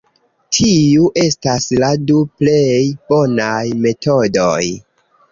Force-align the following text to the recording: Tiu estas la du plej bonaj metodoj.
Tiu 0.55 1.09
estas 1.23 1.67
la 1.83 1.89
du 2.11 2.15
plej 2.39 2.79
bonaj 3.13 3.67
metodoj. 3.83 4.63